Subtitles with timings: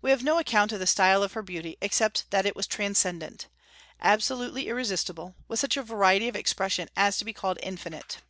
[0.00, 3.46] We have no account of the style of her beauty, except that it was transcendent,
[4.00, 8.22] absolutely irresistible, with such a variety of expression as to be called infinite.